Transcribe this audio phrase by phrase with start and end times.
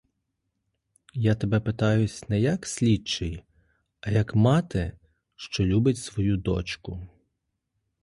[1.13, 3.43] Я тебе питаюсь не як слідчий,
[3.99, 4.97] а як мати,
[5.35, 7.07] що любить свою дочку.